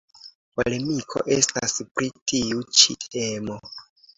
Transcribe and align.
Polemiko 0.59 1.21
estas 1.35 1.77
pri 1.99 2.09
tiu 2.33 2.67
ĉi 2.81 2.99
temo. 3.05 3.63